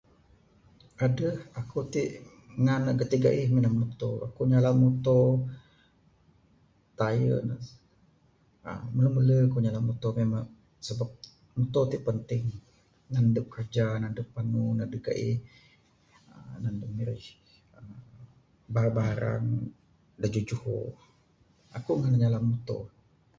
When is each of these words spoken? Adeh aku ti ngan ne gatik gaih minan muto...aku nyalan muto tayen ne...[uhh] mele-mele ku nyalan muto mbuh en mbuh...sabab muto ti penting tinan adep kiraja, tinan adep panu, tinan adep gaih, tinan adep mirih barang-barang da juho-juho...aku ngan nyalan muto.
Adeh 1.05 1.35
aku 1.59 1.77
ti 1.93 2.03
ngan 2.63 2.81
ne 2.85 2.91
gatik 2.99 3.21
gaih 3.25 3.47
minan 3.55 3.73
muto...aku 3.81 4.41
nyalan 4.51 4.75
muto 4.83 5.19
tayen 6.99 7.45
ne...[uhh] 7.49 8.81
mele-mele 8.95 9.37
ku 9.51 9.57
nyalan 9.63 9.87
muto 9.89 10.07
mbuh 10.09 10.21
en 10.23 10.29
mbuh...sabab 10.31 11.09
muto 11.57 11.81
ti 11.91 11.97
penting 12.07 12.45
tinan 13.03 13.25
adep 13.29 13.45
kiraja, 13.51 13.85
tinan 13.95 14.11
adep 14.15 14.27
panu, 14.35 14.63
tinan 14.69 14.85
adep 14.87 15.01
gaih, 15.07 15.37
tinan 16.51 16.75
adep 16.77 16.89
mirih 16.97 17.25
barang-barang 18.73 19.45
da 20.21 20.27
juho-juho...aku 20.33 21.91
ngan 21.99 22.15
nyalan 22.21 22.43
muto. 22.51 22.77